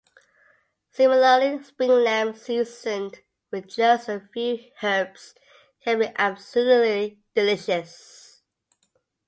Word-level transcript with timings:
Similarly, 0.89 1.61
spring 1.61 1.91
lamb 1.91 2.33
seasoned 2.33 3.19
with 3.51 3.67
just 3.67 4.09
a 4.09 4.27
few 4.33 4.71
herbs 4.81 5.35
can 5.85 5.99
be 5.99 6.07
absolutely 6.15 7.19
delicious. 7.35 8.41